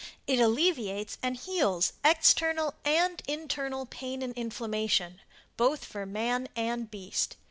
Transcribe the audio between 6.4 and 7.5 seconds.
and beast.